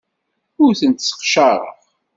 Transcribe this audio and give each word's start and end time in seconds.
Ur 0.63 0.71
tent-sseqcareɣ. 0.79 1.75